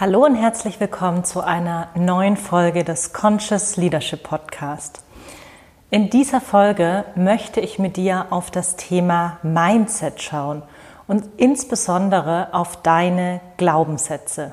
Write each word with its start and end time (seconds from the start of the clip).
Hallo 0.00 0.24
und 0.24 0.36
herzlich 0.36 0.78
willkommen 0.78 1.24
zu 1.24 1.40
einer 1.40 1.88
neuen 1.96 2.36
Folge 2.36 2.84
des 2.84 3.12
Conscious 3.12 3.76
Leadership 3.76 4.22
Podcast. 4.22 5.02
In 5.90 6.08
dieser 6.08 6.40
Folge 6.40 7.04
möchte 7.16 7.58
ich 7.58 7.80
mit 7.80 7.96
dir 7.96 8.26
auf 8.30 8.52
das 8.52 8.76
Thema 8.76 9.38
Mindset 9.42 10.22
schauen 10.22 10.62
und 11.08 11.24
insbesondere 11.36 12.54
auf 12.54 12.80
deine 12.80 13.40
Glaubenssätze. 13.56 14.52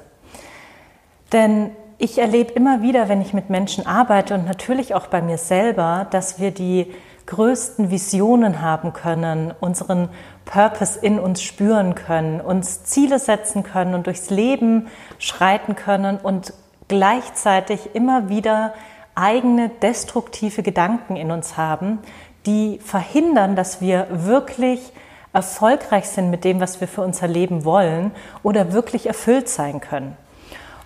Denn 1.31 1.69
ich 1.99 2.17
erlebe 2.17 2.53
immer 2.53 2.81
wieder, 2.81 3.07
wenn 3.07 3.21
ich 3.21 3.35
mit 3.35 3.51
Menschen 3.51 3.85
arbeite 3.85 4.33
und 4.33 4.45
natürlich 4.45 4.95
auch 4.95 5.05
bei 5.05 5.21
mir 5.21 5.37
selber, 5.37 6.07
dass 6.09 6.39
wir 6.39 6.49
die 6.49 6.91
größten 7.27 7.91
Visionen 7.91 8.61
haben 8.61 8.93
können, 8.93 9.53
unseren 9.59 10.09
Purpose 10.45 10.97
in 10.99 11.19
uns 11.19 11.41
spüren 11.41 11.95
können, 11.95 12.39
uns 12.39 12.83
Ziele 12.83 13.19
setzen 13.19 13.63
können 13.63 13.93
und 13.95 14.07
durchs 14.07 14.29
Leben 14.29 14.87
schreiten 15.19 15.75
können 15.75 16.17
und 16.17 16.53
gleichzeitig 16.87 17.95
immer 17.95 18.29
wieder 18.29 18.73
eigene 19.15 19.69
destruktive 19.69 20.61
Gedanken 20.61 21.15
in 21.15 21.31
uns 21.31 21.57
haben, 21.57 21.99
die 22.45 22.79
verhindern, 22.79 23.55
dass 23.55 23.81
wir 23.81 24.07
wirklich 24.11 24.93
erfolgreich 25.33 26.07
sind 26.07 26.29
mit 26.29 26.43
dem, 26.43 26.59
was 26.59 26.79
wir 26.79 26.87
für 26.87 27.01
unser 27.01 27.27
Leben 27.27 27.65
wollen 27.65 28.11
oder 28.43 28.71
wirklich 28.71 29.07
erfüllt 29.07 29.49
sein 29.49 29.81
können. 29.81 30.15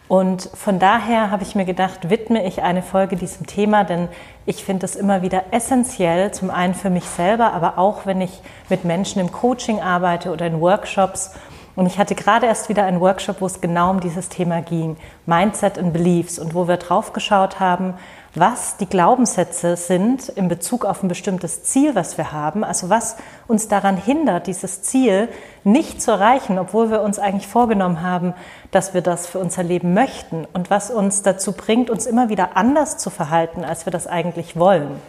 Und 0.10 0.50
von 0.56 0.80
daher 0.80 1.30
habe 1.30 1.44
ich 1.44 1.54
mir 1.54 1.66
gedacht, 1.66 2.10
widme 2.10 2.44
ich 2.44 2.64
eine 2.64 2.82
Folge 2.82 3.16
diesem 3.16 3.46
Thema, 3.46 3.84
denn 3.84 4.10
ich 4.48 4.66
finde 4.66 4.88
es 4.88 4.96
immer 4.96 5.22
wieder 5.22 5.44
essentiell, 5.52 6.32
zum 6.32 6.50
einen 6.50 6.74
für 6.74 6.90
mich 6.90 7.04
selber, 7.06 7.54
aber 7.54 7.78
auch 7.78 8.08
wenn 8.08 8.20
ich 8.20 8.42
mit 8.70 8.86
Menschen 8.86 9.22
im 9.22 9.32
Coaching 9.32 9.80
arbeite 9.82 10.32
oder 10.32 10.48
in 10.48 10.60
Workshops. 10.60 11.36
Und 11.76 11.86
ich 11.86 12.00
hatte 12.00 12.16
gerade 12.16 12.48
erst 12.48 12.70
wieder 12.70 12.86
einen 12.86 13.00
Workshop, 13.00 13.40
wo 13.40 13.46
es 13.46 13.62
genau 13.62 13.92
um 13.92 14.00
dieses 14.00 14.30
Thema 14.30 14.64
ging, 14.64 14.98
Mindset 15.28 15.78
and 15.78 15.94
Beliefs, 15.94 16.40
und 16.40 16.56
wo 16.56 16.68
wir 16.68 16.78
drauf 16.78 17.14
geschaut 17.14 17.60
haben, 17.60 17.94
was 18.36 18.78
die 18.78 18.86
Glaubenssätze 18.86 19.76
sind 19.76 20.30
in 20.30 20.48
Bezug 20.48 20.86
auf 20.86 21.04
ein 21.04 21.08
bestimmtes 21.08 21.64
Ziel, 21.64 21.96
was 21.96 22.18
wir 22.18 22.32
haben, 22.32 22.64
also 22.64 22.90
was 22.90 23.18
uns 23.48 23.68
daran 23.68 23.98
hindert, 23.98 24.48
dieses 24.48 24.82
Ziel 24.84 25.30
nicht 25.64 26.02
zu 26.02 26.12
erreichen, 26.12 26.60
obwohl 26.60 26.92
wir 26.92 27.02
uns 27.02 27.20
eigentlich 27.20 27.48
vorgenommen 27.48 28.02
haben, 28.02 28.34
dass 28.72 28.94
wir 28.94 29.02
das 29.02 29.28
für 29.28 29.40
unser 29.40 29.64
Leben 29.64 29.94
möchten 29.94 30.46
und 30.54 30.70
was 30.70 30.92
uns 30.92 31.24
dazu 31.24 31.54
bringt, 31.54 31.90
uns 31.90 32.06
immer 32.06 32.30
wieder 32.30 32.56
anders 32.56 32.98
zu 32.98 33.10
verhalten, 33.10 33.64
als 33.64 33.86
wir 33.86 33.92
das 33.92 34.08
eigentlich 34.08 34.56
wollen. 34.58 35.00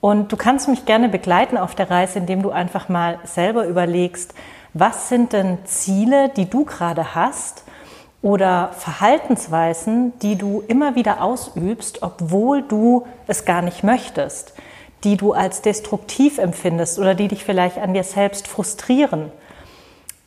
Und 0.00 0.30
du 0.30 0.36
kannst 0.36 0.68
mich 0.68 0.84
gerne 0.84 1.08
begleiten 1.08 1.56
auf 1.56 1.74
der 1.74 1.90
Reise, 1.90 2.20
indem 2.20 2.42
du 2.42 2.50
einfach 2.50 2.88
mal 2.88 3.18
selber 3.24 3.66
überlegst, 3.66 4.34
was 4.74 5.08
sind 5.08 5.32
denn 5.32 5.58
Ziele, 5.64 6.28
die 6.28 6.48
du 6.48 6.64
gerade 6.64 7.14
hast, 7.14 7.64
oder 8.20 8.70
Verhaltensweisen, 8.72 10.18
die 10.20 10.36
du 10.36 10.62
immer 10.66 10.96
wieder 10.96 11.22
ausübst, 11.22 12.02
obwohl 12.02 12.62
du 12.62 13.06
es 13.26 13.44
gar 13.44 13.62
nicht 13.62 13.84
möchtest, 13.84 14.54
die 15.04 15.16
du 15.16 15.32
als 15.32 15.62
destruktiv 15.62 16.38
empfindest 16.38 16.98
oder 16.98 17.14
die 17.14 17.28
dich 17.28 17.44
vielleicht 17.44 17.78
an 17.78 17.94
dir 17.94 18.02
selbst 18.02 18.48
frustrieren. 18.48 19.30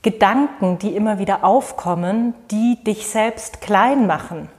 Gedanken, 0.01 0.79
die 0.79 0.95
immer 0.95 1.19
wieder 1.19 1.43
aufkommen, 1.43 2.33
die 2.49 2.81
dich 2.83 3.07
selbst 3.07 3.61
klein 3.61 4.07
machen, 4.07 4.49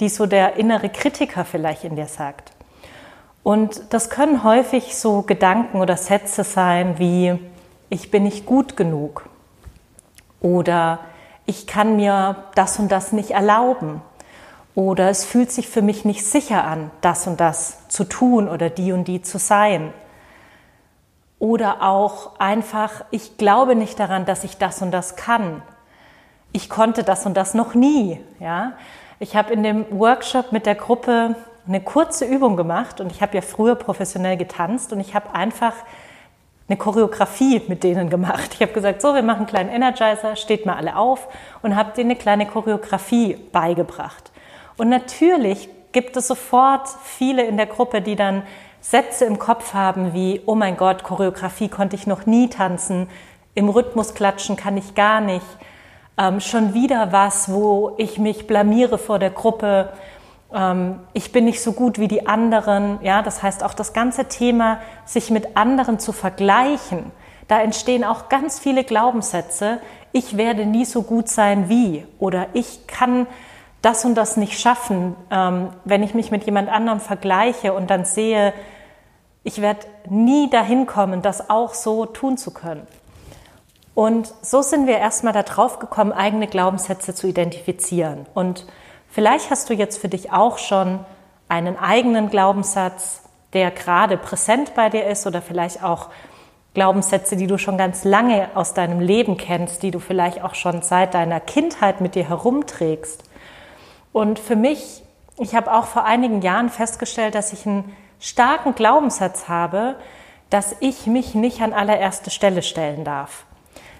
die 0.00 0.08
so 0.08 0.26
der 0.26 0.56
innere 0.56 0.88
Kritiker 0.88 1.44
vielleicht 1.44 1.84
in 1.84 1.96
dir 1.96 2.06
sagt. 2.06 2.52
Und 3.42 3.92
das 3.92 4.10
können 4.10 4.42
häufig 4.42 4.96
so 4.96 5.22
Gedanken 5.22 5.80
oder 5.80 5.96
Sätze 5.96 6.44
sein 6.44 6.98
wie, 6.98 7.38
ich 7.90 8.10
bin 8.10 8.22
nicht 8.22 8.46
gut 8.46 8.76
genug 8.76 9.28
oder 10.40 11.00
ich 11.46 11.66
kann 11.66 11.96
mir 11.96 12.36
das 12.54 12.78
und 12.78 12.90
das 12.90 13.12
nicht 13.12 13.30
erlauben. 13.30 14.02
Oder 14.74 15.08
es 15.08 15.24
fühlt 15.24 15.50
sich 15.50 15.68
für 15.68 15.80
mich 15.80 16.04
nicht 16.04 16.24
sicher 16.24 16.64
an, 16.64 16.90
das 17.00 17.26
und 17.26 17.40
das 17.40 17.88
zu 17.88 18.04
tun 18.04 18.48
oder 18.48 18.68
die 18.68 18.92
und 18.92 19.08
die 19.08 19.22
zu 19.22 19.38
sein. 19.38 19.92
Oder 21.38 21.82
auch 21.82 22.38
einfach, 22.38 23.04
ich 23.10 23.38
glaube 23.38 23.74
nicht 23.74 23.98
daran, 23.98 24.26
dass 24.26 24.44
ich 24.44 24.58
das 24.58 24.82
und 24.82 24.90
das 24.90 25.16
kann. 25.16 25.62
Ich 26.52 26.68
konnte 26.68 27.04
das 27.04 27.24
und 27.24 27.36
das 27.36 27.54
noch 27.54 27.74
nie. 27.74 28.20
Ja? 28.38 28.72
Ich 29.18 29.34
habe 29.34 29.52
in 29.52 29.62
dem 29.62 29.86
Workshop 29.90 30.52
mit 30.52 30.66
der 30.66 30.74
Gruppe 30.74 31.36
eine 31.66 31.80
kurze 31.80 32.24
Übung 32.24 32.56
gemacht 32.56 33.00
und 33.00 33.10
ich 33.10 33.22
habe 33.22 33.34
ja 33.34 33.40
früher 33.40 33.74
professionell 33.76 34.36
getanzt 34.36 34.92
und 34.92 35.00
ich 35.00 35.14
habe 35.14 35.34
einfach 35.34 35.74
eine 36.68 36.76
Choreografie 36.76 37.62
mit 37.68 37.84
denen 37.84 38.10
gemacht. 38.10 38.54
Ich 38.54 38.60
habe 38.60 38.72
gesagt, 38.72 39.00
so, 39.00 39.14
wir 39.14 39.22
machen 39.22 39.38
einen 39.38 39.46
kleinen 39.46 39.70
Energizer, 39.70 40.36
steht 40.36 40.66
mal 40.66 40.76
alle 40.76 40.96
auf 40.96 41.28
und 41.62 41.76
habe 41.76 41.92
denen 41.92 42.10
eine 42.10 42.18
kleine 42.18 42.46
Choreografie 42.46 43.36
beigebracht. 43.52 44.32
Und 44.76 44.88
natürlich 44.88 45.68
gibt 45.92 46.16
es 46.16 46.28
sofort 46.28 46.88
viele 47.04 47.44
in 47.44 47.56
der 47.56 47.66
Gruppe, 47.66 48.02
die 48.02 48.16
dann 48.16 48.42
Sätze 48.80 49.24
im 49.24 49.38
Kopf 49.38 49.74
haben 49.74 50.12
wie, 50.12 50.42
oh 50.46 50.54
mein 50.54 50.76
Gott, 50.76 51.02
Choreografie 51.02 51.68
konnte 51.68 51.96
ich 51.96 52.06
noch 52.06 52.26
nie 52.26 52.48
tanzen, 52.48 53.08
im 53.54 53.68
Rhythmus 53.68 54.14
klatschen 54.14 54.56
kann 54.56 54.76
ich 54.76 54.94
gar 54.94 55.20
nicht, 55.20 55.46
ähm, 56.18 56.40
schon 56.40 56.74
wieder 56.74 57.12
was, 57.12 57.50
wo 57.50 57.94
ich 57.96 58.18
mich 58.18 58.46
blamiere 58.46 58.98
vor 58.98 59.18
der 59.18 59.30
Gruppe 59.30 59.92
ich 61.12 61.32
bin 61.32 61.44
nicht 61.44 61.60
so 61.60 61.72
gut 61.72 61.98
wie 61.98 62.08
die 62.08 62.26
anderen. 62.26 62.98
Ja, 63.02 63.22
das 63.22 63.42
heißt 63.42 63.64
auch 63.64 63.74
das 63.74 63.92
ganze 63.92 64.26
Thema, 64.26 64.78
sich 65.04 65.30
mit 65.30 65.56
anderen 65.56 65.98
zu 65.98 66.12
vergleichen. 66.12 67.10
Da 67.48 67.60
entstehen 67.60 68.04
auch 68.04 68.28
ganz 68.28 68.58
viele 68.58 68.84
Glaubenssätze. 68.84 69.80
Ich 70.12 70.36
werde 70.36 70.66
nie 70.66 70.84
so 70.84 71.02
gut 71.02 71.28
sein 71.28 71.68
wie 71.68 72.06
oder 72.18 72.46
ich 72.52 72.86
kann 72.86 73.26
das 73.82 74.04
und 74.04 74.14
das 74.14 74.36
nicht 74.36 74.58
schaffen, 74.58 75.14
ähm, 75.30 75.68
wenn 75.84 76.02
ich 76.02 76.14
mich 76.14 76.30
mit 76.30 76.44
jemand 76.44 76.68
anderem 76.68 77.00
vergleiche 77.00 77.72
und 77.72 77.90
dann 77.90 78.04
sehe, 78.04 78.52
ich 79.44 79.60
werde 79.60 79.86
nie 80.08 80.50
dahin 80.50 80.86
kommen, 80.86 81.22
das 81.22 81.50
auch 81.50 81.74
so 81.74 82.06
tun 82.06 82.36
zu 82.36 82.52
können. 82.52 82.86
Und 83.94 84.32
so 84.42 84.60
sind 84.62 84.86
wir 84.86 84.98
erstmal 84.98 85.32
darauf 85.32 85.78
gekommen, 85.78 86.12
eigene 86.12 86.48
Glaubenssätze 86.48 87.14
zu 87.14 87.28
identifizieren. 87.28 88.26
Und 88.34 88.66
Vielleicht 89.08 89.50
hast 89.50 89.70
du 89.70 89.74
jetzt 89.74 89.98
für 89.98 90.08
dich 90.08 90.32
auch 90.32 90.58
schon 90.58 91.04
einen 91.48 91.78
eigenen 91.78 92.28
Glaubenssatz, 92.28 93.22
der 93.52 93.70
gerade 93.70 94.16
präsent 94.16 94.74
bei 94.74 94.90
dir 94.90 95.06
ist 95.06 95.26
oder 95.26 95.40
vielleicht 95.40 95.82
auch 95.82 96.08
Glaubenssätze, 96.74 97.36
die 97.36 97.46
du 97.46 97.56
schon 97.56 97.78
ganz 97.78 98.04
lange 98.04 98.50
aus 98.54 98.74
deinem 98.74 99.00
Leben 99.00 99.38
kennst, 99.38 99.82
die 99.82 99.90
du 99.90 99.98
vielleicht 99.98 100.42
auch 100.42 100.54
schon 100.54 100.82
seit 100.82 101.14
deiner 101.14 101.40
Kindheit 101.40 102.00
mit 102.02 102.14
dir 102.14 102.28
herumträgst. 102.28 103.24
Und 104.12 104.38
für 104.38 104.56
mich, 104.56 105.02
ich 105.38 105.54
habe 105.54 105.72
auch 105.72 105.86
vor 105.86 106.04
einigen 106.04 106.42
Jahren 106.42 106.68
festgestellt, 106.68 107.34
dass 107.34 107.52
ich 107.52 107.66
einen 107.66 107.96
starken 108.20 108.74
Glaubenssatz 108.74 109.48
habe, 109.48 109.96
dass 110.50 110.76
ich 110.80 111.06
mich 111.06 111.34
nicht 111.34 111.62
an 111.62 111.72
allererste 111.72 112.30
Stelle 112.30 112.62
stellen 112.62 113.04
darf 113.04 113.46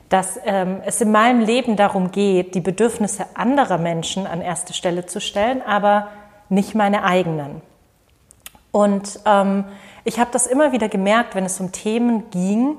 dass 0.09 0.39
ähm, 0.45 0.81
es 0.85 1.01
in 1.01 1.11
meinem 1.11 1.41
Leben 1.41 1.77
darum 1.77 2.13
geht, 2.13 2.55
die 2.55 2.61
Bedürfnisse 2.61 3.27
anderer 3.35 3.79
Menschen 3.79 4.27
an 4.27 4.41
erste 4.41 4.73
Stelle 4.73 5.07
zu 5.07 5.21
stellen, 5.21 5.63
aber 5.63 6.09
nicht 6.49 6.75
meine 6.75 7.03
eigenen. 7.03 7.61
Und 8.71 9.21
ähm, 9.25 9.65
ich 10.05 10.21
habe 10.21 10.31
das 10.33 10.47
immer 10.47 10.73
wieder 10.73 10.89
gemerkt, 10.89 11.35
wenn 11.35 11.45
es 11.45 11.59
um 11.59 11.73
Themen 11.73 12.31
ging, 12.31 12.77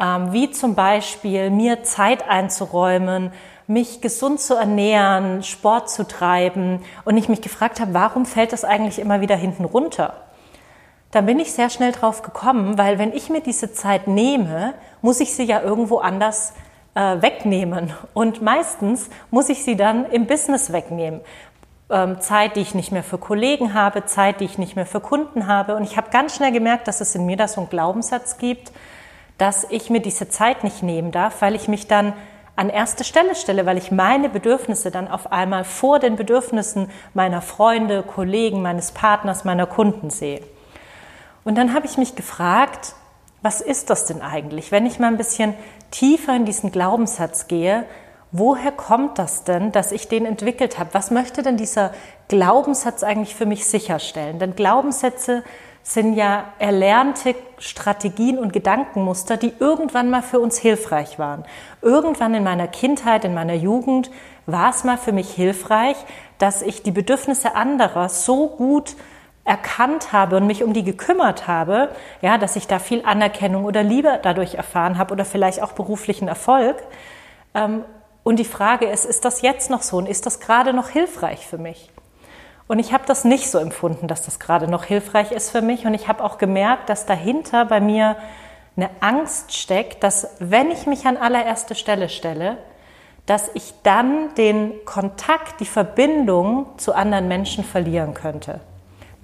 ähm, 0.00 0.32
wie 0.32 0.50
zum 0.50 0.74
Beispiel 0.74 1.50
mir 1.50 1.82
Zeit 1.84 2.28
einzuräumen, 2.28 3.32
mich 3.66 4.00
gesund 4.00 4.40
zu 4.40 4.54
ernähren, 4.54 5.42
Sport 5.42 5.90
zu 5.90 6.06
treiben 6.06 6.80
und 7.04 7.16
ich 7.16 7.28
mich 7.28 7.40
gefragt 7.40 7.80
habe, 7.80 7.94
warum 7.94 8.26
fällt 8.26 8.52
das 8.52 8.64
eigentlich 8.64 8.98
immer 8.98 9.20
wieder 9.20 9.36
hinten 9.36 9.64
runter? 9.64 10.14
Dann 11.10 11.24
bin 11.24 11.38
ich 11.38 11.52
sehr 11.52 11.70
schnell 11.70 11.92
drauf 11.92 12.22
gekommen, 12.22 12.76
weil 12.76 12.98
wenn 12.98 13.12
ich 13.12 13.30
mir 13.30 13.40
diese 13.40 13.72
Zeit 13.72 14.08
nehme, 14.08 14.74
muss 15.00 15.20
ich 15.20 15.34
sie 15.34 15.44
ja 15.44 15.62
irgendwo 15.62 15.98
anders 15.98 16.52
äh, 16.94 17.22
wegnehmen. 17.22 17.92
Und 18.12 18.42
meistens 18.42 19.08
muss 19.30 19.48
ich 19.48 19.64
sie 19.64 19.76
dann 19.76 20.04
im 20.10 20.26
Business 20.26 20.70
wegnehmen. 20.72 21.20
Ähm, 21.90 22.20
Zeit, 22.20 22.56
die 22.56 22.60
ich 22.60 22.74
nicht 22.74 22.92
mehr 22.92 23.02
für 23.02 23.16
Kollegen 23.16 23.72
habe, 23.72 24.04
Zeit, 24.04 24.40
die 24.40 24.44
ich 24.44 24.58
nicht 24.58 24.76
mehr 24.76 24.84
für 24.84 25.00
Kunden 25.00 25.46
habe. 25.46 25.76
Und 25.76 25.84
ich 25.84 25.96
habe 25.96 26.10
ganz 26.10 26.36
schnell 26.36 26.52
gemerkt, 26.52 26.86
dass 26.88 27.00
es 27.00 27.14
in 27.14 27.24
mir 27.24 27.38
da 27.38 27.48
so 27.48 27.62
einen 27.62 27.70
Glaubenssatz 27.70 28.36
gibt, 28.36 28.72
dass 29.38 29.66
ich 29.70 29.88
mir 29.88 30.00
diese 30.00 30.28
Zeit 30.28 30.62
nicht 30.62 30.82
nehmen 30.82 31.10
darf, 31.10 31.40
weil 31.40 31.54
ich 31.54 31.68
mich 31.68 31.86
dann 31.86 32.12
an 32.56 32.68
erste 32.68 33.04
Stelle 33.04 33.34
stelle, 33.36 33.64
weil 33.64 33.78
ich 33.78 33.92
meine 33.92 34.28
Bedürfnisse 34.28 34.90
dann 34.90 35.08
auf 35.08 35.32
einmal 35.32 35.64
vor 35.64 36.00
den 36.00 36.16
Bedürfnissen 36.16 36.90
meiner 37.14 37.40
Freunde, 37.40 38.02
Kollegen, 38.02 38.60
meines 38.60 38.90
Partners, 38.90 39.44
meiner 39.44 39.66
Kunden 39.66 40.10
sehe. 40.10 40.42
Und 41.48 41.54
dann 41.54 41.72
habe 41.72 41.86
ich 41.86 41.96
mich 41.96 42.14
gefragt, 42.14 42.94
was 43.40 43.62
ist 43.62 43.88
das 43.88 44.04
denn 44.04 44.20
eigentlich? 44.20 44.70
Wenn 44.70 44.84
ich 44.84 44.98
mal 44.98 45.06
ein 45.06 45.16
bisschen 45.16 45.54
tiefer 45.90 46.36
in 46.36 46.44
diesen 46.44 46.70
Glaubenssatz 46.70 47.48
gehe, 47.48 47.86
woher 48.32 48.70
kommt 48.70 49.18
das 49.18 49.44
denn, 49.44 49.72
dass 49.72 49.90
ich 49.90 50.08
den 50.08 50.26
entwickelt 50.26 50.78
habe? 50.78 50.90
Was 50.92 51.10
möchte 51.10 51.42
denn 51.42 51.56
dieser 51.56 51.92
Glaubenssatz 52.28 53.02
eigentlich 53.02 53.34
für 53.34 53.46
mich 53.46 53.64
sicherstellen? 53.64 54.38
Denn 54.38 54.56
Glaubenssätze 54.56 55.42
sind 55.82 56.12
ja 56.16 56.44
erlernte 56.58 57.34
Strategien 57.56 58.38
und 58.38 58.52
Gedankenmuster, 58.52 59.38
die 59.38 59.54
irgendwann 59.58 60.10
mal 60.10 60.20
für 60.20 60.40
uns 60.40 60.58
hilfreich 60.58 61.18
waren. 61.18 61.46
Irgendwann 61.80 62.34
in 62.34 62.44
meiner 62.44 62.68
Kindheit, 62.68 63.24
in 63.24 63.32
meiner 63.32 63.54
Jugend 63.54 64.10
war 64.44 64.68
es 64.68 64.84
mal 64.84 64.98
für 64.98 65.12
mich 65.12 65.30
hilfreich, 65.30 65.96
dass 66.36 66.60
ich 66.60 66.82
die 66.82 66.90
Bedürfnisse 66.90 67.54
anderer 67.54 68.10
so 68.10 68.48
gut 68.48 68.96
erkannt 69.48 70.12
habe 70.12 70.36
und 70.36 70.46
mich 70.46 70.62
um 70.62 70.74
die 70.74 70.84
gekümmert 70.84 71.48
habe, 71.48 71.88
ja, 72.20 72.36
dass 72.36 72.54
ich 72.54 72.66
da 72.66 72.78
viel 72.78 73.04
Anerkennung 73.04 73.64
oder 73.64 73.82
Liebe 73.82 74.20
dadurch 74.22 74.54
erfahren 74.54 74.98
habe 74.98 75.12
oder 75.14 75.24
vielleicht 75.24 75.62
auch 75.62 75.72
beruflichen 75.72 76.28
Erfolg. 76.28 76.76
Ähm, 77.54 77.84
und 78.22 78.38
die 78.38 78.44
Frage 78.44 78.86
ist, 78.86 79.06
ist 79.06 79.24
das 79.24 79.40
jetzt 79.40 79.70
noch 79.70 79.82
so 79.82 79.96
und 79.96 80.06
ist 80.06 80.26
das 80.26 80.40
gerade 80.40 80.74
noch 80.74 80.90
hilfreich 80.90 81.46
für 81.46 81.56
mich? 81.56 81.90
Und 82.66 82.78
ich 82.78 82.92
habe 82.92 83.04
das 83.06 83.24
nicht 83.24 83.50
so 83.50 83.58
empfunden, 83.58 84.06
dass 84.06 84.22
das 84.22 84.38
gerade 84.38 84.68
noch 84.68 84.84
hilfreich 84.84 85.32
ist 85.32 85.48
für 85.48 85.62
mich. 85.62 85.86
Und 85.86 85.94
ich 85.94 86.08
habe 86.08 86.22
auch 86.22 86.36
gemerkt, 86.36 86.90
dass 86.90 87.06
dahinter 87.06 87.64
bei 87.64 87.80
mir 87.80 88.16
eine 88.76 88.90
Angst 89.00 89.56
steckt, 89.56 90.02
dass 90.02 90.36
wenn 90.40 90.70
ich 90.70 90.86
mich 90.86 91.06
an 91.06 91.16
allererste 91.16 91.74
Stelle 91.74 92.10
stelle, 92.10 92.58
dass 93.24 93.50
ich 93.54 93.72
dann 93.82 94.34
den 94.34 94.84
Kontakt, 94.84 95.60
die 95.60 95.66
Verbindung 95.66 96.66
zu 96.76 96.94
anderen 96.94 97.28
Menschen 97.28 97.64
verlieren 97.64 98.12
könnte. 98.12 98.60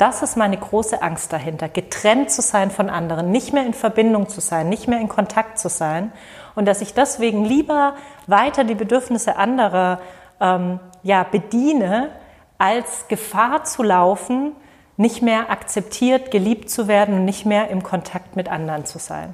Das 0.04 0.20
ist 0.20 0.36
meine 0.36 0.58
große 0.58 1.00
Angst 1.00 1.32
dahinter, 1.32 1.66
getrennt 1.66 2.30
zu 2.30 2.42
sein 2.42 2.70
von 2.70 2.90
anderen, 2.90 3.30
nicht 3.30 3.54
mehr 3.54 3.64
in 3.64 3.72
Verbindung 3.72 4.28
zu 4.28 4.42
sein, 4.42 4.68
nicht 4.68 4.86
mehr 4.86 5.00
in 5.00 5.08
Kontakt 5.08 5.58
zu 5.58 5.70
sein 5.70 6.12
und 6.54 6.66
dass 6.66 6.82
ich 6.82 6.92
deswegen 6.92 7.42
lieber 7.42 7.94
weiter 8.26 8.64
die 8.64 8.74
Bedürfnisse 8.74 9.36
anderer 9.36 10.02
ähm, 10.42 10.78
ja, 11.04 11.22
bediene, 11.22 12.10
als 12.58 13.08
Gefahr 13.08 13.64
zu 13.64 13.82
laufen, 13.82 14.52
nicht 14.98 15.22
mehr 15.22 15.48
akzeptiert, 15.48 16.30
geliebt 16.30 16.68
zu 16.68 16.86
werden 16.86 17.14
und 17.14 17.24
nicht 17.24 17.46
mehr 17.46 17.70
im 17.70 17.82
Kontakt 17.82 18.36
mit 18.36 18.50
anderen 18.50 18.84
zu 18.84 18.98
sein. 18.98 19.32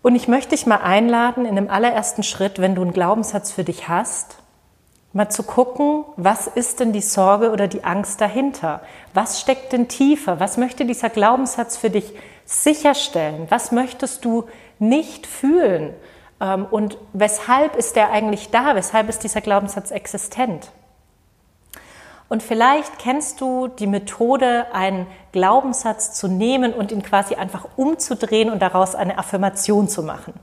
Und 0.00 0.14
ich 0.14 0.28
möchte 0.28 0.56
dich 0.56 0.64
mal 0.64 0.80
einladen, 0.80 1.44
in 1.44 1.56
dem 1.56 1.68
allerersten 1.68 2.22
Schritt, 2.22 2.58
wenn 2.58 2.74
du 2.74 2.80
einen 2.80 2.94
Glaubenssatz 2.94 3.52
für 3.52 3.64
dich 3.64 3.86
hast, 3.86 4.38
mal 5.16 5.30
zu 5.30 5.42
gucken, 5.42 6.04
was 6.16 6.46
ist 6.46 6.78
denn 6.78 6.92
die 6.92 7.00
Sorge 7.00 7.50
oder 7.50 7.68
die 7.68 7.84
Angst 7.84 8.20
dahinter? 8.20 8.82
Was 9.14 9.40
steckt 9.40 9.72
denn 9.72 9.88
tiefer? 9.88 10.40
Was 10.40 10.58
möchte 10.58 10.84
dieser 10.84 11.08
Glaubenssatz 11.08 11.78
für 11.78 11.88
dich 11.88 12.12
sicherstellen? 12.44 13.46
Was 13.48 13.72
möchtest 13.72 14.26
du 14.26 14.44
nicht 14.78 15.26
fühlen? 15.26 15.94
Ähm, 16.38 16.66
und 16.70 16.98
weshalb 17.14 17.76
ist 17.76 17.96
der 17.96 18.10
eigentlich 18.10 18.50
da? 18.50 18.74
Weshalb 18.76 19.08
ist 19.08 19.24
dieser 19.24 19.40
Glaubenssatz 19.40 19.90
existent? 19.90 20.70
Und 22.28 22.42
vielleicht 22.42 22.98
kennst 22.98 23.40
du 23.40 23.68
die 23.68 23.86
Methode, 23.86 24.66
einen 24.74 25.06
Glaubenssatz 25.32 26.12
zu 26.12 26.28
nehmen 26.28 26.74
und 26.74 26.92
ihn 26.92 27.02
quasi 27.02 27.36
einfach 27.36 27.66
umzudrehen 27.76 28.50
und 28.50 28.60
daraus 28.60 28.94
eine 28.94 29.16
Affirmation 29.16 29.88
zu 29.88 30.02
machen. 30.02 30.34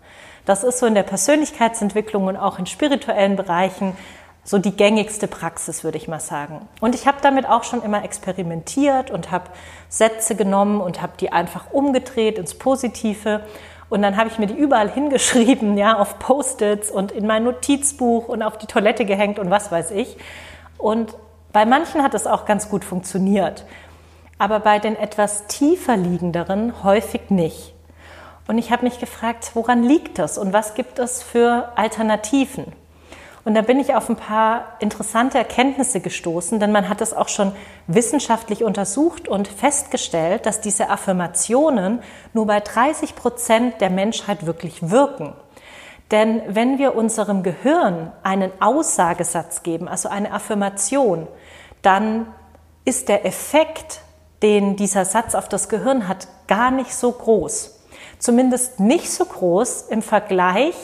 Das 0.45 0.63
ist 0.63 0.79
so 0.79 0.85
in 0.85 0.95
der 0.95 1.03
Persönlichkeitsentwicklung 1.03 2.25
und 2.25 2.37
auch 2.37 2.57
in 2.57 2.65
spirituellen 2.65 3.35
Bereichen 3.35 3.95
so 4.43 4.57
die 4.57 4.75
gängigste 4.75 5.27
Praxis, 5.27 5.83
würde 5.83 5.97
ich 5.97 6.07
mal 6.07 6.19
sagen. 6.19 6.67
Und 6.81 6.95
ich 6.95 7.07
habe 7.07 7.17
damit 7.21 7.47
auch 7.47 7.63
schon 7.63 7.81
immer 7.81 8.03
experimentiert 8.03 9.09
und 9.09 9.31
habe 9.31 9.45
Sätze 9.87 10.35
genommen 10.35 10.81
und 10.81 11.01
habe 11.01 11.13
die 11.19 11.31
einfach 11.31 11.71
umgedreht 11.71 12.37
ins 12.37 12.55
Positive. 12.55 13.41
Und 13.89 14.01
dann 14.01 14.17
habe 14.17 14.29
ich 14.29 14.39
mir 14.39 14.47
die 14.47 14.55
überall 14.55 14.89
hingeschrieben, 14.93 15.77
ja, 15.77 15.97
auf 15.97 16.19
Post-its 16.19 16.91
und 16.91 17.11
in 17.11 17.25
mein 17.25 17.45
Notizbuch 17.45 18.27
und 18.27 18.41
auf 18.41 18.57
die 18.57 18.67
Toilette 18.67 19.05
gehängt 19.05 19.39
und 19.39 19.49
was 19.49 19.71
weiß 19.71 19.91
ich. 19.91 20.17
Und 20.77 21.15
bei 21.53 21.65
manchen 21.65 22.03
hat 22.03 22.13
es 22.13 22.27
auch 22.27 22.45
ganz 22.45 22.67
gut 22.67 22.83
funktioniert, 22.83 23.65
aber 24.39 24.59
bei 24.59 24.79
den 24.79 24.97
etwas 24.97 25.47
tiefer 25.47 25.95
liegenderen 25.95 26.83
häufig 26.83 27.29
nicht. 27.29 27.73
Und 28.47 28.57
ich 28.57 28.71
habe 28.71 28.83
mich 28.83 28.99
gefragt, 28.99 29.51
woran 29.53 29.83
liegt 29.83 30.19
das 30.19 30.37
und 30.37 30.51
was 30.51 30.73
gibt 30.73 30.99
es 30.99 31.23
für 31.23 31.71
Alternativen? 31.75 32.73
Und 33.45 33.55
da 33.55 33.61
bin 33.61 33.79
ich 33.79 33.93
auf 33.93 34.09
ein 34.09 34.15
paar 34.15 34.77
interessante 34.79 35.37
Erkenntnisse 35.37 35.99
gestoßen, 35.99 36.61
denn 36.61 36.71
man 36.71 36.87
hat 36.87 37.01
es 37.01 37.13
auch 37.13 37.27
schon 37.27 37.51
wissenschaftlich 37.87 38.63
untersucht 38.63 39.27
und 39.27 39.49
festgestellt, 39.49 40.45
dass 40.45 40.61
diese 40.61 40.89
Affirmationen 40.89 41.99
nur 42.33 42.47
bei 42.47 42.61
30 42.61 43.15
Prozent 43.15 43.81
der 43.81 43.89
Menschheit 43.89 44.45
wirklich 44.45 44.89
wirken. 44.89 45.33
Denn 46.11 46.41
wenn 46.47 46.77
wir 46.77 46.95
unserem 46.95 47.43
Gehirn 47.43 48.13
einen 48.23 48.51
Aussagesatz 48.61 49.63
geben, 49.63 49.87
also 49.89 50.07
eine 50.07 50.31
Affirmation, 50.31 51.27
dann 51.81 52.27
ist 52.85 53.09
der 53.09 53.25
Effekt, 53.25 54.01
den 54.41 54.75
dieser 54.75 55.03
Satz 55.05 55.35
auf 55.35 55.49
das 55.49 55.69
Gehirn 55.69 56.07
hat, 56.07 56.27
gar 56.47 56.71
nicht 56.71 56.93
so 56.93 57.11
groß. 57.11 57.79
Zumindest 58.19 58.79
nicht 58.79 59.11
so 59.11 59.25
groß 59.25 59.87
im 59.89 60.01
Vergleich, 60.01 60.75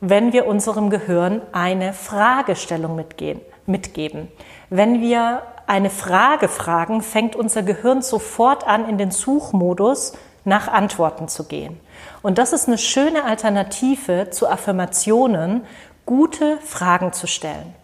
wenn 0.00 0.32
wir 0.32 0.46
unserem 0.46 0.90
Gehirn 0.90 1.42
eine 1.52 1.92
Fragestellung 1.92 2.96
mitgehen, 2.96 3.40
mitgeben. 3.66 4.28
Wenn 4.70 5.00
wir 5.00 5.42
eine 5.66 5.90
Frage 5.90 6.48
fragen, 6.48 7.02
fängt 7.02 7.34
unser 7.34 7.62
Gehirn 7.62 8.02
sofort 8.02 8.66
an, 8.66 8.88
in 8.88 8.98
den 8.98 9.10
Suchmodus 9.10 10.12
nach 10.44 10.68
Antworten 10.68 11.28
zu 11.28 11.44
gehen. 11.44 11.80
Und 12.22 12.38
das 12.38 12.52
ist 12.52 12.68
eine 12.68 12.78
schöne 12.78 13.24
Alternative 13.24 14.30
zu 14.30 14.48
Affirmationen, 14.48 15.64
gute 16.04 16.58
Fragen 16.58 17.12
zu 17.12 17.26
stellen. 17.26 17.74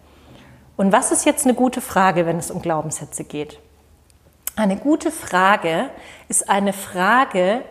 Und 0.76 0.92
was 0.92 1.10
ist 1.12 1.26
jetzt 1.26 1.44
eine 1.44 1.54
gute 1.54 1.80
Frage, 1.80 2.24
wenn 2.24 2.38
es 2.38 2.50
um 2.50 2.62
Glaubenssätze 2.62 3.24
geht? 3.24 3.58
Eine 4.54 4.76
gute 4.76 5.10
Frage 5.10 5.90
ist 6.28 6.48
eine 6.48 6.72
Frage, 6.72 7.62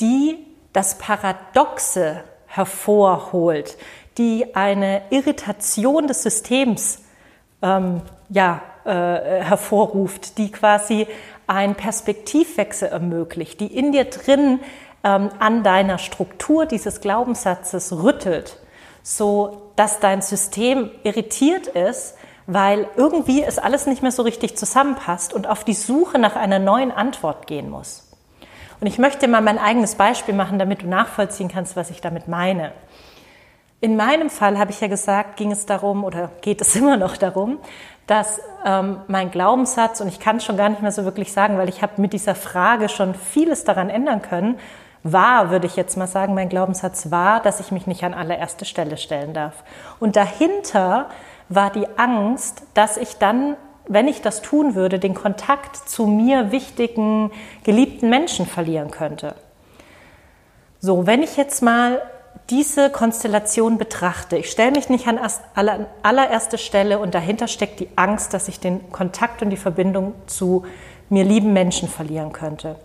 die 0.00 0.38
das 0.72 0.98
Paradoxe 0.98 2.24
hervorholt, 2.52 3.78
die 4.18 4.54
eine 4.54 5.02
Irritation 5.08 6.06
des 6.06 6.22
Systems 6.22 6.98
ähm, 7.62 8.02
ja, 8.28 8.60
äh, 8.84 8.90
hervorruft, 8.90 10.36
die 10.36 10.52
quasi 10.52 11.06
einen 11.46 11.74
Perspektivwechsel 11.74 12.88
ermöglicht, 12.88 13.58
die 13.60 13.74
in 13.74 13.92
dir 13.92 14.04
drin 14.04 14.60
ähm, 15.02 15.30
an 15.38 15.62
deiner 15.62 15.96
Struktur 15.96 16.66
dieses 16.66 17.00
Glaubenssatzes 17.00 17.90
rüttelt, 18.02 18.58
so 19.02 19.72
dass 19.76 20.00
dein 20.00 20.20
System 20.20 20.90
irritiert 21.04 21.68
ist, 21.68 22.16
weil 22.46 22.86
irgendwie 22.96 23.42
es 23.42 23.58
alles 23.58 23.86
nicht 23.86 24.02
mehr 24.02 24.12
so 24.12 24.22
richtig 24.22 24.58
zusammenpasst 24.58 25.32
und 25.32 25.48
auf 25.48 25.64
die 25.64 25.74
Suche 25.74 26.18
nach 26.18 26.36
einer 26.36 26.58
neuen 26.58 26.90
Antwort 26.90 27.46
gehen 27.46 27.70
muss. 27.70 28.11
Und 28.82 28.88
ich 28.88 28.98
möchte 28.98 29.28
mal 29.28 29.42
mein 29.42 29.60
eigenes 29.60 29.94
Beispiel 29.94 30.34
machen, 30.34 30.58
damit 30.58 30.82
du 30.82 30.88
nachvollziehen 30.88 31.46
kannst, 31.46 31.76
was 31.76 31.90
ich 31.90 32.00
damit 32.00 32.26
meine. 32.26 32.72
In 33.80 33.94
meinem 33.94 34.28
Fall 34.28 34.58
habe 34.58 34.72
ich 34.72 34.80
ja 34.80 34.88
gesagt, 34.88 35.36
ging 35.36 35.52
es 35.52 35.66
darum 35.66 36.02
oder 36.02 36.32
geht 36.40 36.60
es 36.60 36.74
immer 36.76 36.96
noch 36.96 37.16
darum, 37.16 37.58
dass 38.08 38.40
ähm, 38.64 38.96
mein 39.06 39.30
Glaubenssatz, 39.30 40.00
und 40.00 40.08
ich 40.08 40.18
kann 40.18 40.38
es 40.38 40.44
schon 40.44 40.56
gar 40.56 40.68
nicht 40.68 40.82
mehr 40.82 40.90
so 40.90 41.04
wirklich 41.04 41.32
sagen, 41.32 41.58
weil 41.58 41.68
ich 41.68 41.80
habe 41.80 42.02
mit 42.02 42.12
dieser 42.12 42.34
Frage 42.34 42.88
schon 42.88 43.14
vieles 43.14 43.62
daran 43.62 43.88
ändern 43.88 44.20
können, 44.20 44.58
war, 45.04 45.52
würde 45.52 45.68
ich 45.68 45.76
jetzt 45.76 45.96
mal 45.96 46.08
sagen, 46.08 46.34
mein 46.34 46.48
Glaubenssatz 46.48 47.12
war, 47.12 47.38
dass 47.40 47.60
ich 47.60 47.70
mich 47.70 47.86
nicht 47.86 48.02
an 48.02 48.14
allererste 48.14 48.64
Stelle 48.64 48.96
stellen 48.96 49.32
darf. 49.32 49.62
Und 50.00 50.16
dahinter 50.16 51.08
war 51.48 51.70
die 51.70 51.86
Angst, 51.98 52.64
dass 52.74 52.96
ich 52.96 53.16
dann, 53.18 53.56
wenn 53.88 54.08
ich 54.08 54.20
das 54.22 54.42
tun 54.42 54.74
würde, 54.74 54.98
den 54.98 55.14
Kontakt 55.14 55.76
zu 55.88 56.06
mir 56.06 56.52
wichtigen, 56.52 57.30
geliebten 57.64 58.08
Menschen 58.08 58.46
verlieren 58.46 58.90
könnte. 58.90 59.34
So, 60.80 61.06
wenn 61.06 61.22
ich 61.22 61.36
jetzt 61.36 61.62
mal 61.62 62.02
diese 62.50 62.90
Konstellation 62.90 63.78
betrachte, 63.78 64.36
ich 64.36 64.50
stelle 64.50 64.72
mich 64.72 64.88
nicht 64.88 65.06
an 65.06 65.18
allererste 66.02 66.58
Stelle 66.58 66.98
und 66.98 67.14
dahinter 67.14 67.46
steckt 67.46 67.80
die 67.80 67.88
Angst, 67.96 68.34
dass 68.34 68.48
ich 68.48 68.58
den 68.58 68.90
Kontakt 68.90 69.42
und 69.42 69.50
die 69.50 69.56
Verbindung 69.56 70.14
zu 70.26 70.64
mir 71.08 71.24
lieben 71.24 71.52
Menschen 71.52 71.88
verlieren 71.88 72.32
könnte. 72.32 72.76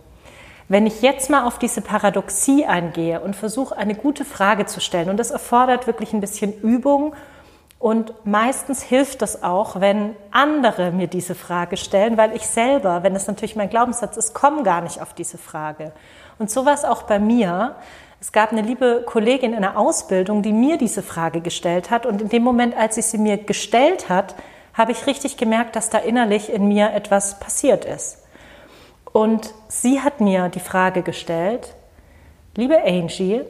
Wenn 0.68 0.86
ich 0.86 1.00
jetzt 1.00 1.30
mal 1.30 1.44
auf 1.44 1.58
diese 1.58 1.80
Paradoxie 1.80 2.66
eingehe 2.66 3.20
und 3.20 3.34
versuche, 3.34 3.76
eine 3.76 3.94
gute 3.94 4.24
Frage 4.24 4.66
zu 4.66 4.80
stellen, 4.80 5.08
und 5.08 5.16
das 5.16 5.30
erfordert 5.30 5.86
wirklich 5.86 6.12
ein 6.12 6.20
bisschen 6.20 6.52
Übung 6.60 7.14
und 7.78 8.12
meistens 8.26 8.82
hilft 8.82 9.22
das 9.22 9.44
auch, 9.44 9.80
wenn 9.80 10.16
andere 10.32 10.90
mir 10.90 11.06
diese 11.06 11.36
Frage 11.36 11.76
stellen, 11.76 12.16
weil 12.16 12.34
ich 12.34 12.46
selber, 12.46 13.04
wenn 13.04 13.14
es 13.14 13.28
natürlich 13.28 13.54
mein 13.54 13.70
Glaubenssatz 13.70 14.16
ist, 14.16 14.34
komme 14.34 14.64
gar 14.64 14.80
nicht 14.80 15.00
auf 15.00 15.14
diese 15.14 15.38
Frage. 15.38 15.92
Und 16.40 16.50
so 16.50 16.66
war 16.66 16.74
es 16.74 16.84
auch 16.84 17.02
bei 17.04 17.20
mir. 17.20 17.76
Es 18.20 18.32
gab 18.32 18.50
eine 18.50 18.62
liebe 18.62 19.04
Kollegin 19.06 19.54
in 19.54 19.62
der 19.62 19.78
Ausbildung, 19.78 20.42
die 20.42 20.52
mir 20.52 20.76
diese 20.76 21.04
Frage 21.04 21.40
gestellt 21.40 21.90
hat. 21.90 22.04
Und 22.04 22.20
in 22.20 22.28
dem 22.28 22.42
Moment, 22.42 22.76
als 22.76 22.96
sie 22.96 23.02
sie 23.02 23.18
mir 23.18 23.36
gestellt 23.36 24.08
hat, 24.08 24.34
habe 24.74 24.90
ich 24.90 25.06
richtig 25.06 25.36
gemerkt, 25.36 25.76
dass 25.76 25.88
da 25.88 25.98
innerlich 25.98 26.52
in 26.52 26.66
mir 26.66 26.92
etwas 26.92 27.38
passiert 27.38 27.84
ist. 27.84 28.24
Und 29.12 29.54
sie 29.68 30.00
hat 30.00 30.20
mir 30.20 30.48
die 30.48 30.60
Frage 30.60 31.02
gestellt, 31.02 31.74
liebe 32.56 32.82
Angie, 32.84 33.42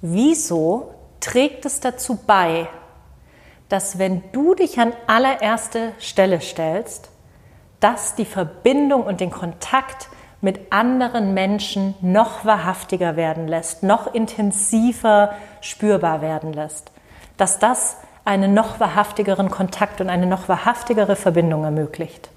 wieso 0.00 0.94
trägt 1.20 1.66
es 1.66 1.80
dazu 1.80 2.18
bei, 2.26 2.68
dass 3.68 3.98
wenn 3.98 4.22
du 4.32 4.54
dich 4.54 4.78
an 4.80 4.92
allererste 5.06 5.92
Stelle 5.98 6.40
stellst, 6.40 7.10
dass 7.78 8.14
die 8.14 8.24
Verbindung 8.24 9.04
und 9.04 9.20
den 9.20 9.30
Kontakt 9.30 10.08
mit 10.40 10.72
anderen 10.72 11.34
Menschen 11.34 11.94
noch 12.00 12.44
wahrhaftiger 12.44 13.16
werden 13.16 13.46
lässt, 13.46 13.82
noch 13.82 14.12
intensiver 14.14 15.34
spürbar 15.60 16.22
werden 16.22 16.52
lässt. 16.52 16.90
Dass 17.36 17.58
das 17.58 17.98
einen 18.24 18.54
noch 18.54 18.80
wahrhaftigeren 18.80 19.50
Kontakt 19.50 20.00
und 20.00 20.08
eine 20.08 20.26
noch 20.26 20.48
wahrhaftigere 20.48 21.16
Verbindung 21.16 21.64
ermöglicht. 21.64 22.30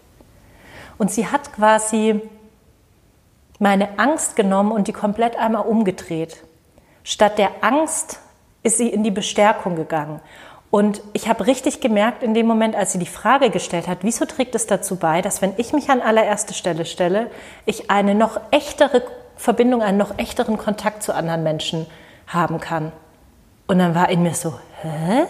Und 0.97 1.11
sie 1.11 1.27
hat 1.27 1.53
quasi 1.53 2.21
meine 3.59 3.99
Angst 3.99 4.35
genommen 4.35 4.71
und 4.71 4.87
die 4.87 4.93
komplett 4.93 5.37
einmal 5.37 5.65
umgedreht. 5.65 6.43
Statt 7.03 7.37
der 7.37 7.49
Angst 7.61 8.19
ist 8.63 8.77
sie 8.77 8.89
in 8.89 9.03
die 9.03 9.11
Bestärkung 9.11 9.75
gegangen. 9.75 10.19
Und 10.71 11.01
ich 11.13 11.27
habe 11.27 11.45
richtig 11.45 11.81
gemerkt 11.81 12.23
in 12.23 12.33
dem 12.33 12.47
Moment, 12.47 12.75
als 12.75 12.93
sie 12.93 12.97
die 12.97 13.05
Frage 13.05 13.51
gestellt 13.51 13.87
hat, 13.87 13.99
wieso 14.01 14.25
trägt 14.25 14.55
es 14.55 14.65
dazu 14.65 14.95
bei, 14.95 15.21
dass 15.21 15.41
wenn 15.41 15.53
ich 15.57 15.71
mich 15.71 15.91
an 15.91 16.01
allererste 16.01 16.55
Stelle 16.55 16.85
stelle, 16.85 17.29
ich 17.67 17.91
eine 17.91 18.15
noch 18.15 18.39
echtere 18.49 19.03
Verbindung, 19.35 19.83
einen 19.83 19.99
noch 19.99 20.17
echteren 20.17 20.57
Kontakt 20.57 21.03
zu 21.03 21.13
anderen 21.13 21.43
Menschen 21.43 21.85
haben 22.25 22.59
kann. 22.59 22.91
Und 23.67 23.79
dann 23.79 23.93
war 23.93 24.09
in 24.09 24.23
mir 24.23 24.33
so, 24.33 24.55
hä? 24.81 25.25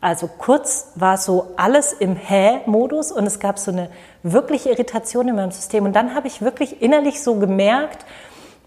Also 0.00 0.28
kurz 0.28 0.92
war 0.94 1.18
so 1.18 1.48
alles 1.56 1.92
im 1.92 2.14
Hä-Modus 2.14 3.10
und 3.10 3.26
es 3.26 3.40
gab 3.40 3.58
so 3.58 3.72
eine 3.72 3.90
wirkliche 4.22 4.70
Irritation 4.70 5.28
in 5.28 5.34
meinem 5.34 5.50
System. 5.50 5.84
Und 5.84 5.92
dann 5.94 6.14
habe 6.14 6.28
ich 6.28 6.40
wirklich 6.40 6.80
innerlich 6.80 7.20
so 7.22 7.34
gemerkt, 7.34 8.06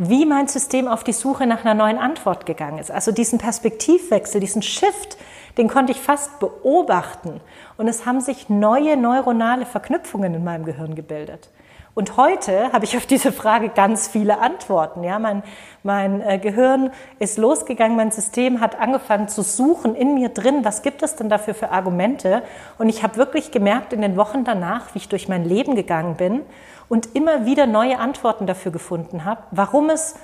wie 0.04 0.26
mein 0.26 0.48
System 0.48 0.88
auf 0.88 1.04
die 1.04 1.14
Suche 1.14 1.46
nach 1.46 1.64
einer 1.64 1.76
neuen 1.76 2.00
Antwort 2.00 2.48
gegangen 2.48 2.80
ist. 2.80 2.90
Also 2.90 3.12
diesen 3.12 3.38
Perspektivwechsel, 3.38 4.42
diesen 4.42 4.64
Shift, 4.64 5.16
den 5.60 5.68
konnte 5.68 5.92
ich 5.92 6.00
fast 6.00 6.40
beobachten. 6.40 7.40
Und 7.78 7.88
es 7.88 8.04
haben 8.04 8.20
sich 8.20 8.50
neue 8.50 8.98
neuronale 8.98 9.68
Verknüpfungen 9.68 10.34
in 10.34 10.44
meinem 10.44 10.66
Gehirn 10.66 10.96
gebildet. 10.96 11.50
Und 11.94 12.16
heute 12.16 12.72
habe 12.72 12.86
ich 12.86 12.96
auf 12.96 13.06
diese 13.06 13.34
Frage 13.34 13.68
ganz 13.68 14.08
viele 14.08 14.40
Antworten. 14.40 15.04
Ja, 15.04 15.20
mein, 15.20 15.44
mein 15.84 16.22
äh, 16.22 16.40
Gehirn 16.40 16.92
ist 17.20 17.38
losgegangen, 17.38 17.98
mein 17.98 18.12
System 18.12 18.62
hat 18.62 18.80
angefangen 18.80 19.28
zu 19.28 19.42
suchen 19.42 19.96
in 19.96 20.14
mir 20.14 20.30
drin, 20.30 20.64
was 20.64 20.84
gibt 20.84 21.04
es 21.04 21.18
denn 21.18 21.28
dafür 21.28 21.54
für 21.54 21.72
Argumente? 21.72 22.44
Und 22.78 22.88
ich 22.88 23.04
habe 23.04 23.18
wirklich 23.18 23.52
gemerkt 23.52 23.92
in 23.92 24.02
den 24.02 24.16
Wochen 24.16 24.46
danach, 24.46 24.94
wie 24.94 25.00
ich 25.00 25.10
durch 25.10 25.28
mein 25.28 25.44
Leben 25.44 25.76
gegangen 25.76 26.16
bin 26.16 26.42
und 26.88 27.14
immer 27.14 27.46
wieder 27.46 27.68
neue 27.68 28.00
Antworten 28.00 28.48
dafür 28.48 28.72
gefunden 28.72 29.26
habe, 29.26 29.44
warum 29.52 29.90
es 29.90 30.16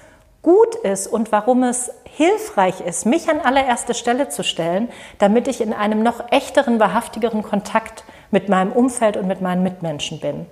gut 0.44 0.76
ist 0.76 1.08
und 1.08 1.34
warum 1.34 1.64
es 1.64 1.92
hilfreich 2.06 2.80
ist, 2.80 3.06
mich 3.06 3.30
an 3.30 3.42
allererste 3.42 3.94
Stelle 3.94 4.30
zu 4.30 4.44
stellen, 4.46 4.88
damit 5.18 5.50
ich 5.50 5.60
in 5.60 5.74
einem 5.74 6.02
noch 6.02 6.32
echteren, 6.32 6.80
wahrhaftigeren 6.80 7.44
Kontakt 7.44 8.06
mit 8.32 8.48
meinem 8.48 8.72
Umfeld 8.72 9.18
und 9.18 9.28
mit 9.28 9.42
meinen 9.42 9.64
Mitmenschen 9.64 10.22
bin. 10.22 10.46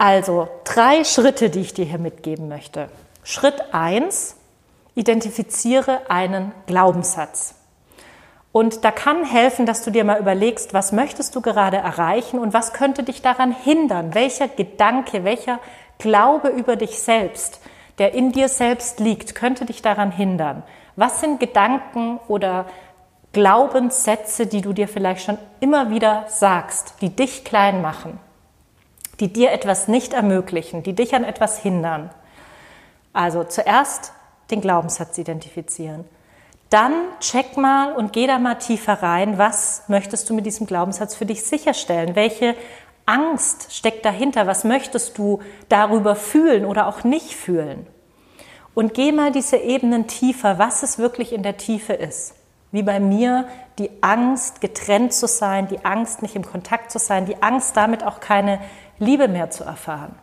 Also 0.00 0.48
drei 0.64 1.04
Schritte, 1.04 1.50
die 1.50 1.60
ich 1.60 1.74
dir 1.74 1.84
hier 1.84 1.98
mitgeben 1.98 2.48
möchte. 2.48 2.88
Schritt 3.22 3.74
eins: 3.74 4.34
identifiziere 4.94 6.08
einen 6.08 6.52
Glaubenssatz. 6.66 7.54
Und 8.50 8.86
da 8.86 8.92
kann 8.92 9.24
helfen, 9.24 9.66
dass 9.66 9.84
du 9.84 9.90
dir 9.90 10.04
mal 10.04 10.18
überlegst, 10.18 10.72
was 10.72 10.92
möchtest 10.92 11.36
du 11.36 11.42
gerade 11.42 11.76
erreichen 11.76 12.38
und 12.38 12.54
was 12.54 12.72
könnte 12.72 13.02
dich 13.02 13.20
daran 13.20 13.52
hindern? 13.52 14.14
Welcher 14.14 14.48
Gedanke, 14.48 15.24
welcher 15.24 15.58
Glaube 15.98 16.48
über 16.48 16.76
dich 16.76 16.98
selbst, 16.98 17.60
der 17.98 18.14
in 18.14 18.32
dir 18.32 18.48
selbst 18.48 19.00
liegt, 19.00 19.34
könnte 19.34 19.66
dich 19.66 19.82
daran 19.82 20.12
hindern? 20.12 20.62
Was 20.96 21.20
sind 21.20 21.40
Gedanken 21.40 22.18
oder 22.26 22.64
Glaubenssätze, 23.34 24.46
die 24.46 24.62
du 24.62 24.72
dir 24.72 24.88
vielleicht 24.88 25.26
schon 25.26 25.36
immer 25.60 25.90
wieder 25.90 26.24
sagst, 26.28 26.94
die 27.02 27.10
dich 27.10 27.44
klein 27.44 27.82
machen? 27.82 28.18
Die 29.20 29.32
dir 29.32 29.52
etwas 29.52 29.88
nicht 29.88 30.12
ermöglichen, 30.12 30.82
die 30.82 30.94
dich 30.94 31.14
an 31.14 31.24
etwas 31.24 31.58
hindern. 31.58 32.10
Also 33.12 33.44
zuerst 33.44 34.12
den 34.50 34.60
Glaubenssatz 34.60 35.18
identifizieren. 35.18 36.04
Dann 36.70 36.92
check 37.18 37.56
mal 37.56 37.92
und 37.92 38.12
geh 38.12 38.26
da 38.26 38.38
mal 38.38 38.54
tiefer 38.54 39.02
rein, 39.02 39.38
was 39.38 39.84
möchtest 39.88 40.30
du 40.30 40.34
mit 40.34 40.46
diesem 40.46 40.66
Glaubenssatz 40.66 41.14
für 41.14 41.26
dich 41.26 41.42
sicherstellen? 41.42 42.14
Welche 42.14 42.54
Angst 43.06 43.72
steckt 43.72 44.04
dahinter? 44.04 44.46
Was 44.46 44.62
möchtest 44.62 45.18
du 45.18 45.40
darüber 45.68 46.14
fühlen 46.14 46.64
oder 46.64 46.86
auch 46.86 47.02
nicht 47.02 47.34
fühlen? 47.34 47.86
Und 48.72 48.94
geh 48.94 49.10
mal 49.10 49.32
diese 49.32 49.56
Ebenen 49.56 50.06
tiefer, 50.06 50.58
was 50.60 50.84
es 50.84 50.98
wirklich 50.98 51.32
in 51.32 51.42
der 51.42 51.56
Tiefe 51.56 51.92
ist. 51.92 52.34
Wie 52.70 52.84
bei 52.84 53.00
mir 53.00 53.48
die 53.80 53.90
Angst, 54.00 54.60
getrennt 54.60 55.12
zu 55.12 55.26
sein, 55.26 55.66
die 55.66 55.84
Angst, 55.84 56.22
nicht 56.22 56.36
im 56.36 56.46
Kontakt 56.46 56.92
zu 56.92 57.00
sein, 57.00 57.26
die 57.26 57.42
Angst, 57.42 57.76
damit 57.76 58.04
auch 58.04 58.20
keine 58.20 58.60
Liebe 59.00 59.26
mehr 59.26 59.50
zu 59.50 59.64
erfahren. 59.64 60.14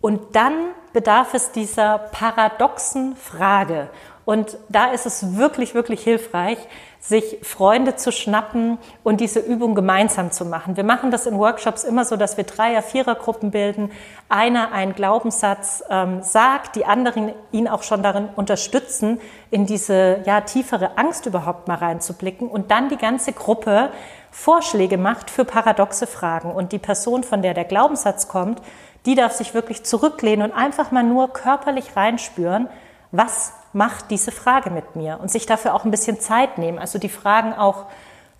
Und 0.00 0.36
dann 0.36 0.52
bedarf 0.92 1.32
es 1.32 1.50
dieser 1.50 1.98
paradoxen 1.98 3.16
Frage. 3.16 3.88
Und 4.24 4.56
da 4.68 4.86
ist 4.86 5.04
es 5.04 5.36
wirklich, 5.36 5.74
wirklich 5.74 6.02
hilfreich, 6.02 6.58
sich 6.98 7.38
Freunde 7.42 7.96
zu 7.96 8.10
schnappen 8.10 8.78
und 9.02 9.20
diese 9.20 9.40
Übung 9.40 9.74
gemeinsam 9.74 10.32
zu 10.32 10.46
machen. 10.46 10.78
Wir 10.78 10.84
machen 10.84 11.10
das 11.10 11.26
in 11.26 11.38
Workshops 11.38 11.84
immer 11.84 12.06
so, 12.06 12.16
dass 12.16 12.38
wir 12.38 12.44
Dreier-, 12.44 12.80
Vierergruppen 12.80 13.50
bilden. 13.50 13.90
Einer 14.30 14.72
einen 14.72 14.94
Glaubenssatz 14.94 15.84
ähm, 15.90 16.22
sagt, 16.22 16.76
die 16.76 16.86
anderen 16.86 17.34
ihn 17.52 17.68
auch 17.68 17.82
schon 17.82 18.02
darin 18.02 18.30
unterstützen, 18.34 19.20
in 19.50 19.66
diese 19.66 20.22
ja, 20.24 20.40
tiefere 20.40 20.96
Angst 20.96 21.26
überhaupt 21.26 21.68
mal 21.68 21.76
reinzublicken 21.76 22.48
und 22.48 22.70
dann 22.70 22.88
die 22.88 22.96
ganze 22.96 23.32
Gruppe 23.32 23.90
Vorschläge 24.30 24.96
macht 24.96 25.30
für 25.30 25.44
paradoxe 25.44 26.06
Fragen. 26.06 26.50
Und 26.50 26.72
die 26.72 26.78
Person, 26.78 27.22
von 27.22 27.42
der 27.42 27.52
der 27.52 27.64
Glaubenssatz 27.64 28.28
kommt, 28.28 28.62
die 29.04 29.14
darf 29.14 29.32
sich 29.32 29.52
wirklich 29.52 29.84
zurücklehnen 29.84 30.50
und 30.50 30.56
einfach 30.56 30.90
mal 30.90 31.04
nur 31.04 31.32
körperlich 31.32 31.94
reinspüren, 31.94 32.68
was 33.16 33.52
macht 33.72 34.10
diese 34.10 34.32
Frage 34.32 34.70
mit 34.70 34.96
mir 34.96 35.20
und 35.20 35.30
sich 35.30 35.46
dafür 35.46 35.74
auch 35.74 35.84
ein 35.84 35.90
bisschen 35.90 36.18
Zeit 36.18 36.58
nehmen, 36.58 36.78
also 36.78 36.98
die 36.98 37.08
Fragen 37.08 37.52
auch 37.52 37.86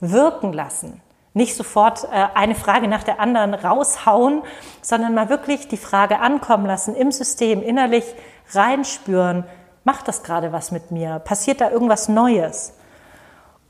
wirken 0.01 0.53
lassen. 0.53 1.01
Nicht 1.33 1.57
sofort 1.57 2.05
äh, 2.05 2.27
eine 2.35 2.55
Frage 2.55 2.89
nach 2.89 3.05
der 3.05 3.21
anderen 3.21 3.55
raushauen, 3.55 4.43
sondern 4.83 5.15
mal 5.15 5.29
wirklich 5.29 5.69
die 5.69 5.77
Frage 5.77 6.19
ankommen 6.19 6.67
lassen, 6.67 6.95
im 6.97 7.13
System 7.13 7.63
innerlich 7.63 8.05
reinspüren, 8.53 9.45
macht 9.85 10.09
das 10.09 10.23
gerade 10.23 10.53
was 10.53 10.73
mit 10.73 10.91
mir? 10.91 11.21
Passiert 11.21 11.61
da 11.61 11.71
irgendwas 11.71 12.09
Neues? 12.09 12.75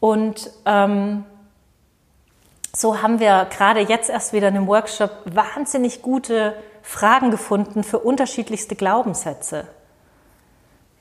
Und 0.01 0.51
ähm, 0.65 1.25
so 2.75 3.03
haben 3.03 3.21
wir 3.21 3.47
gerade 3.51 3.81
jetzt 3.81 4.09
erst 4.09 4.33
wieder 4.33 4.49
in 4.49 4.57
einem 4.57 4.67
Workshop 4.69 5.11
wahnsinnig 5.27 6.03
gute 6.03 6.55
Fragen 6.83 7.31
gefunden 7.31 7.85
für 7.85 7.99
unterschiedlichste 7.99 8.75
Glaubenssätze. 8.75 9.67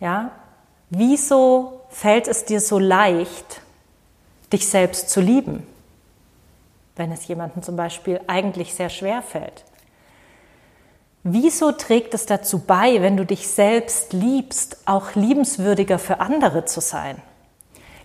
Ja, 0.03 0.31
wieso 0.89 1.79
fällt 1.87 2.27
es 2.27 2.43
dir 2.43 2.59
so 2.59 2.77
leicht, 2.77 3.61
dich 4.51 4.67
selbst 4.67 5.09
zu 5.09 5.21
lieben, 5.21 5.65
wenn 6.97 7.09
es 7.13 7.25
jemandem 7.25 7.63
zum 7.63 7.77
Beispiel 7.77 8.19
eigentlich 8.27 8.73
sehr 8.73 8.89
schwer 8.89 9.21
fällt? 9.21 9.63
Wieso 11.23 11.71
trägt 11.71 12.13
es 12.13 12.25
dazu 12.25 12.59
bei, 12.59 13.01
wenn 13.01 13.15
du 13.15 13.25
dich 13.25 13.47
selbst 13.47 14.11
liebst, 14.11 14.75
auch 14.83 15.15
liebenswürdiger 15.15 15.99
für 15.99 16.19
andere 16.19 16.65
zu 16.65 16.81
sein? 16.81 17.21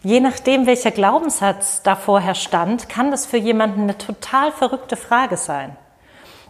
Je 0.04 0.20
nachdem, 0.20 0.66
welcher 0.66 0.92
Glaubenssatz 0.92 1.82
da 1.82 1.96
vorher 1.96 2.36
stand, 2.36 2.88
kann 2.88 3.10
das 3.10 3.26
für 3.26 3.38
jemanden 3.38 3.82
eine 3.82 3.98
total 3.98 4.52
verrückte 4.52 4.94
Frage 4.94 5.36
sein. 5.36 5.76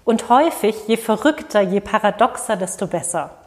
Und 0.05 0.29
häufig, 0.29 0.77
je 0.89 0.99
verrückter, 0.99 1.63
je 1.63 1.81
paradoxer, 1.81 2.57
desto 2.57 2.87
besser. 2.87 3.38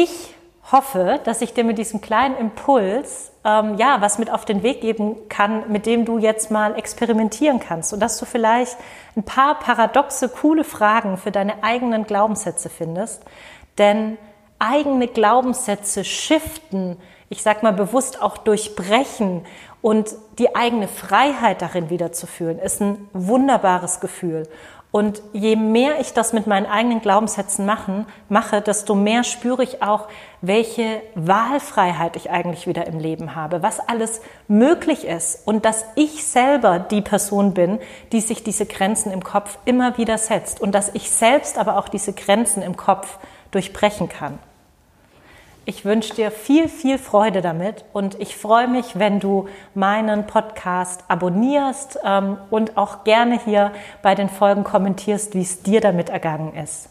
Ich 0.00 0.32
hoffe, 0.70 1.18
dass 1.24 1.42
ich 1.42 1.54
dir 1.54 1.64
mit 1.64 1.76
diesem 1.76 2.00
kleinen 2.00 2.36
Impuls 2.36 3.32
ähm, 3.44 3.78
ja 3.78 4.00
was 4.00 4.20
mit 4.20 4.30
auf 4.30 4.44
den 4.44 4.62
Weg 4.62 4.80
geben 4.80 5.16
kann, 5.28 5.72
mit 5.72 5.86
dem 5.86 6.04
du 6.04 6.18
jetzt 6.18 6.52
mal 6.52 6.78
experimentieren 6.78 7.58
kannst 7.58 7.92
und 7.92 7.98
dass 7.98 8.16
du 8.16 8.24
vielleicht 8.24 8.76
ein 9.16 9.24
paar 9.24 9.58
paradoxe, 9.58 10.28
coole 10.28 10.62
Fragen 10.62 11.16
für 11.16 11.32
deine 11.32 11.64
eigenen 11.64 12.04
Glaubenssätze 12.04 12.68
findest. 12.68 13.24
Denn 13.76 14.18
eigene 14.60 15.08
Glaubenssätze 15.08 16.04
shiften 16.04 16.96
ich 17.30 17.42
sag 17.42 17.62
mal 17.62 17.72
bewusst 17.72 18.22
auch 18.22 18.38
durchbrechen 18.38 19.44
und 19.82 20.14
die 20.38 20.56
eigene 20.56 20.88
Freiheit 20.88 21.62
darin 21.62 21.90
wiederzufühlen, 21.90 22.58
ist 22.58 22.80
ein 22.80 23.08
wunderbares 23.12 24.00
Gefühl. 24.00 24.48
Und 24.90 25.20
je 25.34 25.54
mehr 25.54 26.00
ich 26.00 26.14
das 26.14 26.32
mit 26.32 26.46
meinen 26.46 26.64
eigenen 26.64 27.02
Glaubenssätzen 27.02 27.66
machen, 27.66 28.06
mache, 28.30 28.62
desto 28.62 28.94
mehr 28.94 29.22
spüre 29.22 29.62
ich 29.62 29.82
auch, 29.82 30.08
welche 30.40 31.02
Wahlfreiheit 31.14 32.16
ich 32.16 32.30
eigentlich 32.30 32.66
wieder 32.66 32.86
im 32.86 32.98
Leben 32.98 33.34
habe, 33.34 33.62
was 33.62 33.80
alles 33.80 34.22
möglich 34.46 35.06
ist 35.06 35.46
und 35.46 35.66
dass 35.66 35.84
ich 35.94 36.24
selber 36.24 36.78
die 36.78 37.02
Person 37.02 37.52
bin, 37.52 37.80
die 38.12 38.22
sich 38.22 38.42
diese 38.42 38.64
Grenzen 38.64 39.12
im 39.12 39.22
Kopf 39.22 39.58
immer 39.66 39.98
wieder 39.98 40.16
setzt 40.16 40.58
und 40.58 40.74
dass 40.74 40.94
ich 40.94 41.10
selbst 41.10 41.58
aber 41.58 41.76
auch 41.76 41.90
diese 41.90 42.14
Grenzen 42.14 42.62
im 42.62 42.76
Kopf 42.78 43.18
durchbrechen 43.50 44.08
kann. 44.08 44.38
Ich 45.68 45.84
wünsche 45.84 46.14
dir 46.14 46.30
viel, 46.30 46.66
viel 46.66 46.96
Freude 46.96 47.42
damit 47.42 47.84
und 47.92 48.18
ich 48.18 48.38
freue 48.38 48.68
mich, 48.68 48.98
wenn 48.98 49.20
du 49.20 49.50
meinen 49.74 50.26
Podcast 50.26 51.04
abonnierst 51.08 51.98
ähm, 52.02 52.38
und 52.48 52.78
auch 52.78 53.04
gerne 53.04 53.38
hier 53.38 53.72
bei 54.00 54.14
den 54.14 54.30
Folgen 54.30 54.64
kommentierst, 54.64 55.34
wie 55.34 55.42
es 55.42 55.62
dir 55.62 55.82
damit 55.82 56.08
ergangen 56.08 56.54
ist. 56.54 56.88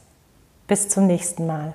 Bis 0.68 0.90
zum 0.90 1.08
nächsten 1.08 1.48
Mal. 1.48 1.74